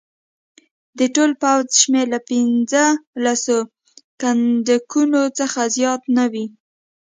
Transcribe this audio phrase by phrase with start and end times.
[0.97, 2.83] د ټول پوځ شمېر له پنځه
[3.23, 3.57] لسو
[4.21, 5.01] کنډکو
[5.39, 6.45] څخه زیات نه وي.